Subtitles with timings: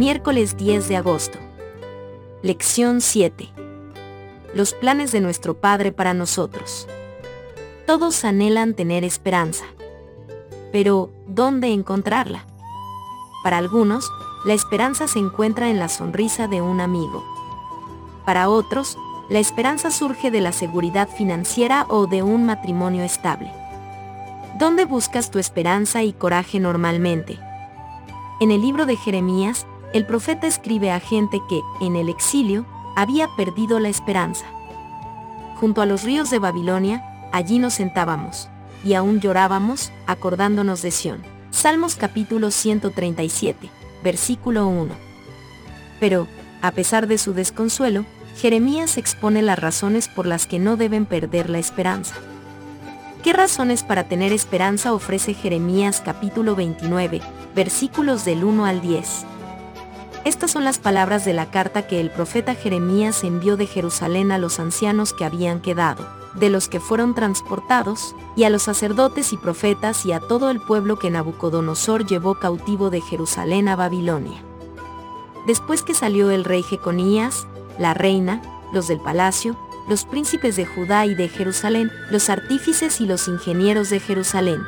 [0.00, 1.38] Miércoles 10 de agosto.
[2.40, 3.50] Lección 7.
[4.54, 6.88] Los planes de nuestro Padre para nosotros.
[7.86, 9.66] Todos anhelan tener esperanza.
[10.72, 12.46] Pero, ¿dónde encontrarla?
[13.44, 14.10] Para algunos,
[14.46, 17.22] la esperanza se encuentra en la sonrisa de un amigo.
[18.24, 18.96] Para otros,
[19.28, 23.52] la esperanza surge de la seguridad financiera o de un matrimonio estable.
[24.58, 27.38] ¿Dónde buscas tu esperanza y coraje normalmente?
[28.40, 32.64] En el libro de Jeremías, el profeta escribe a gente que, en el exilio,
[32.96, 34.46] había perdido la esperanza.
[35.56, 38.48] Junto a los ríos de Babilonia, allí nos sentábamos,
[38.84, 41.22] y aún llorábamos, acordándonos de Sión.
[41.50, 43.68] Salmos capítulo 137,
[44.04, 44.94] versículo 1.
[45.98, 46.28] Pero,
[46.62, 48.04] a pesar de su desconsuelo,
[48.36, 52.14] Jeremías expone las razones por las que no deben perder la esperanza.
[53.24, 57.20] ¿Qué razones para tener esperanza ofrece Jeremías capítulo 29,
[57.54, 59.26] versículos del 1 al 10?
[60.24, 64.38] Estas son las palabras de la carta que el profeta Jeremías envió de Jerusalén a
[64.38, 69.38] los ancianos que habían quedado, de los que fueron transportados, y a los sacerdotes y
[69.38, 74.42] profetas y a todo el pueblo que Nabucodonosor llevó cautivo de Jerusalén a Babilonia.
[75.46, 77.46] Después que salió el rey Jeconías,
[77.78, 78.42] la reina,
[78.74, 83.88] los del palacio, los príncipes de Judá y de Jerusalén, los artífices y los ingenieros
[83.88, 84.60] de Jerusalén.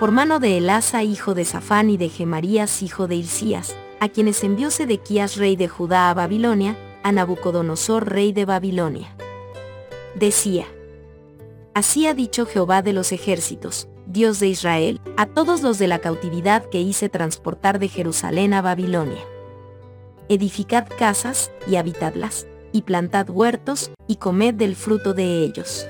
[0.00, 4.42] Por mano de Elasa, hijo de Safán, y de Gemarías, hijo de Hilcías, a quienes
[4.42, 9.14] envió Sedequías rey de Judá a Babilonia, a Nabucodonosor rey de Babilonia.
[10.14, 10.66] Decía,
[11.74, 16.00] Así ha dicho Jehová de los ejércitos, Dios de Israel, a todos los de la
[16.00, 19.22] cautividad que hice transportar de Jerusalén a Babilonia.
[20.28, 25.86] Edificad casas, y habitadlas, y plantad huertos, y comed del fruto de ellos.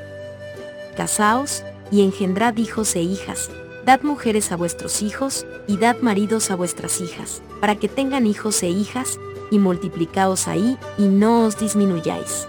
[0.97, 3.51] Casaos, y engendrad hijos e hijas,
[3.85, 8.63] Dad mujeres a vuestros hijos, y dad maridos a vuestras hijas, para que tengan hijos
[8.63, 9.19] e hijas,
[9.51, 12.47] y multiplicaos ahí, y no os disminuyáis.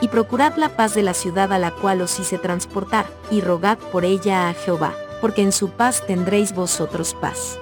[0.00, 3.78] Y procurad la paz de la ciudad a la cual os hice transportar, y rogad
[3.78, 7.58] por ella a Jehová, porque en su paz tendréis vosotros paz.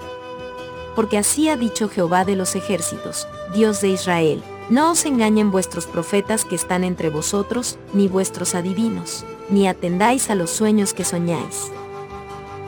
[0.95, 5.87] Porque así ha dicho Jehová de los ejércitos, Dios de Israel, no os engañen vuestros
[5.87, 11.71] profetas que están entre vosotros, ni vuestros adivinos, ni atendáis a los sueños que soñáis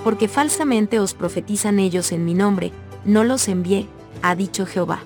[0.06, 2.70] porque falsamente os profetizan ellos en mi nombre,
[3.06, 3.89] no los envié,
[4.22, 4.99] ha dicho Jehová.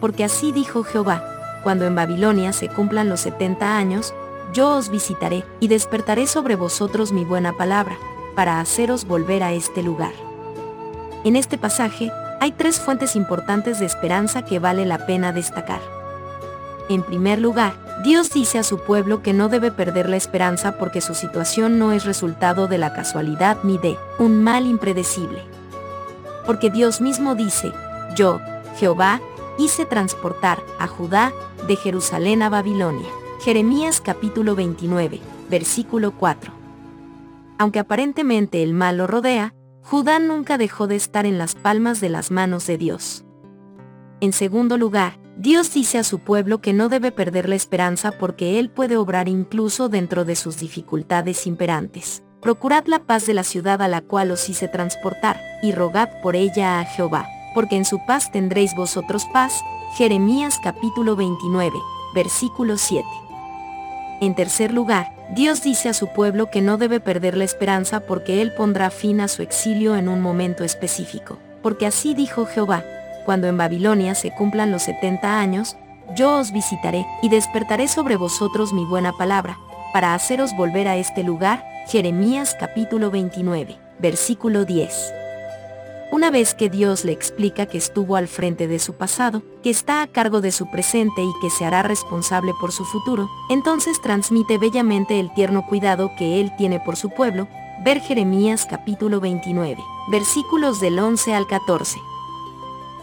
[0.00, 1.24] Porque así dijo Jehová,
[1.62, 4.14] cuando en Babilonia se cumplan los setenta años,
[4.52, 7.96] yo os visitaré, y despertaré sobre vosotros mi buena palabra,
[8.34, 10.12] para haceros volver a este lugar.
[11.24, 12.10] En este pasaje,
[12.40, 15.80] hay tres fuentes importantes de esperanza que vale la pena destacar.
[16.88, 21.00] En primer lugar, Dios dice a su pueblo que no debe perder la esperanza porque
[21.00, 25.44] su situación no es resultado de la casualidad ni de un mal impredecible.
[26.46, 27.72] Porque Dios mismo dice,
[28.16, 28.40] yo,
[28.76, 29.20] Jehová,
[29.58, 31.32] hice transportar a Judá
[31.66, 33.08] de Jerusalén a Babilonia.
[33.44, 35.20] Jeremías capítulo 29,
[35.50, 36.52] versículo 4.
[37.58, 42.08] Aunque aparentemente el mal lo rodea, Judá nunca dejó de estar en las palmas de
[42.08, 43.24] las manos de Dios.
[44.20, 48.58] En segundo lugar, Dios dice a su pueblo que no debe perder la esperanza porque
[48.60, 52.21] Él puede obrar incluso dentro de sus dificultades imperantes.
[52.42, 56.34] Procurad la paz de la ciudad a la cual os hice transportar, y rogad por
[56.34, 59.62] ella a Jehová, porque en su paz tendréis vosotros paz.
[59.96, 61.78] Jeremías capítulo 29,
[62.16, 63.06] versículo 7.
[64.20, 68.42] En tercer lugar, Dios dice a su pueblo que no debe perder la esperanza porque
[68.42, 72.82] Él pondrá fin a su exilio en un momento específico, porque así dijo Jehová,
[73.24, 75.76] cuando en Babilonia se cumplan los setenta años,
[76.16, 79.58] yo os visitaré y despertaré sobre vosotros mi buena palabra,
[79.92, 81.64] para haceros volver a este lugar.
[81.86, 85.12] Jeremías capítulo 29, versículo 10.
[86.12, 90.00] Una vez que Dios le explica que estuvo al frente de su pasado, que está
[90.00, 94.58] a cargo de su presente y que se hará responsable por su futuro, entonces transmite
[94.58, 97.48] bellamente el tierno cuidado que Él tiene por su pueblo,
[97.84, 101.98] ver Jeremías capítulo 29, versículos del 11 al 14.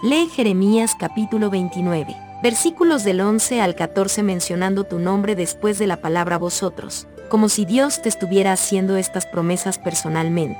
[0.01, 5.97] Lee Jeremías capítulo 29, versículos del 11 al 14 mencionando tu nombre después de la
[5.97, 10.59] palabra vosotros, como si Dios te estuviera haciendo estas promesas personalmente.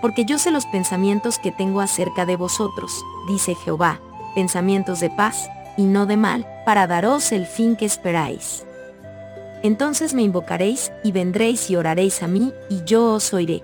[0.00, 4.00] Porque yo sé los pensamientos que tengo acerca de vosotros, dice Jehová,
[4.34, 8.66] pensamientos de paz, y no de mal, para daros el fin que esperáis.
[9.62, 13.62] Entonces me invocaréis, y vendréis y oraréis a mí, y yo os oiré.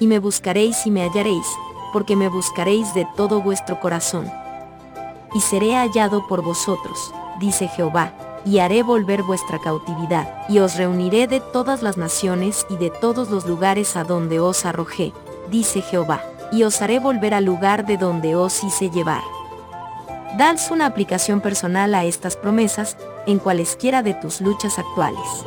[0.00, 1.46] Y me buscaréis y me hallaréis,
[1.92, 4.30] porque me buscaréis de todo vuestro corazón.
[5.32, 8.12] Y seré hallado por vosotros, dice Jehová,
[8.46, 13.28] y haré volver vuestra cautividad, y os reuniré de todas las naciones y de todos
[13.28, 15.12] los lugares a donde os arrojé,
[15.50, 16.22] dice Jehová,
[16.52, 19.22] y os haré volver al lugar de donde os hice llevar.
[20.38, 22.96] Das una aplicación personal a estas promesas
[23.26, 25.44] en cualesquiera de tus luchas actuales.